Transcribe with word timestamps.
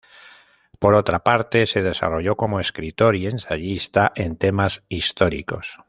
Por 0.79 0.95
otra 0.95 1.23
parte, 1.23 1.67
se 1.67 1.83
desarrolló 1.83 2.35
como 2.35 2.59
escritor 2.59 3.15
y 3.15 3.27
ensayista 3.27 4.11
en 4.15 4.35
temas 4.35 4.83
históricos. 4.89 5.77